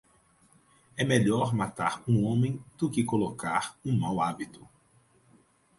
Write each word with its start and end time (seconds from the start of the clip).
É 0.97 1.03
melhor 1.05 1.53
matar 1.53 2.01
um 2.07 2.23
homem 2.25 2.59
do 2.75 2.89
que 2.89 3.03
colocar 3.03 3.77
um 3.85 3.95
mau 3.99 4.19
hábito. 4.19 4.67